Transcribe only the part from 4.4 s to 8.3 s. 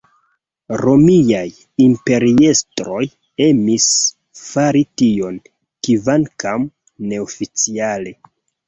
fari tion, kvankam neoficiale.